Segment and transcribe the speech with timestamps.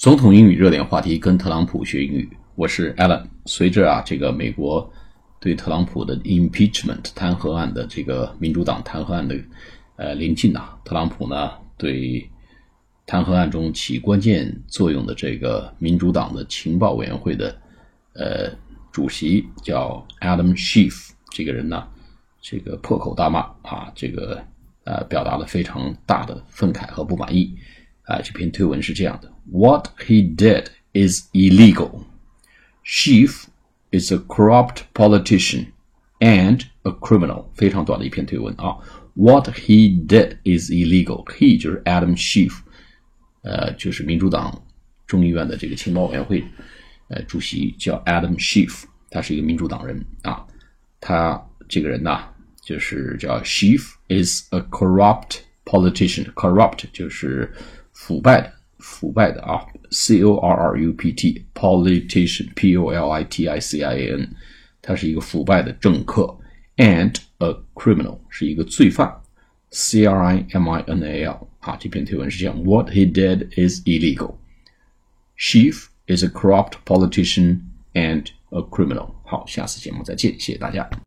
[0.00, 2.30] 总统英语热点话题，跟特朗普学英语。
[2.54, 3.24] 我是 Alan。
[3.46, 4.88] 随着啊，这个美国
[5.40, 9.36] 对特朗普的 impeachment 弹劾案的这个民主党弹劾案的
[9.96, 12.30] 呃临近呐，特朗普呢对
[13.06, 17.60] 弹劾案中起关键作用的这个民主党的情报委员会的
[18.12, 18.52] 呃
[18.92, 21.88] 主席叫 Adam Schiff 这个人呢，
[22.40, 24.40] 这个破口大骂啊，这个
[24.84, 27.52] 呃表达了非常大的愤慨和不满意。
[28.08, 32.04] 啊，这篇推文是这样的：What he did is illegal.
[32.82, 33.44] Schiff
[33.92, 35.66] is a corrupt politician
[36.18, 37.44] and a criminal。
[37.54, 38.78] 非常短的一篇推文啊。
[39.12, 41.26] What he did is illegal.
[41.26, 42.60] He 就是 Adam Schiff，
[43.42, 44.64] 呃，就是民主党
[45.06, 46.42] 众议院的这个情报委员会，
[47.08, 50.46] 呃，主席叫 Adam Schiff，他是一个民主党人啊。
[51.00, 51.38] 他
[51.68, 52.32] 这个人呐、啊，
[52.64, 56.32] 就是叫 Schiff is a corrupt politician.
[56.32, 57.52] Corrupt 就是
[57.98, 63.96] 腐败的，腐败的啊，C O R R U P T politician P O L I T I C I
[63.96, 64.30] A N，
[64.80, 66.38] 他是一个腐败的政客
[66.76, 69.12] ，and a criminal 是一个罪犯
[69.70, 74.36] ，C R I M I N A L 啊，这篇推文是这样：What he did is illegal.
[75.36, 77.62] Schiff is a corrupt politician
[77.94, 79.10] and a criminal.
[79.24, 80.88] 好，下次节目再见，谢谢大家。